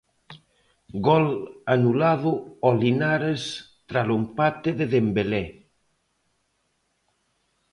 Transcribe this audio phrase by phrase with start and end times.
[1.07, 1.25] Gol
[1.75, 2.31] anulado
[2.63, 3.43] ao Linares
[3.89, 5.45] tralo empate de Dembelé.